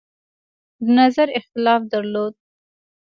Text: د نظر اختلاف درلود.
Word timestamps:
د 0.83 0.85
نظر 0.99 1.27
اختلاف 1.39 1.81
درلود. 1.91 2.33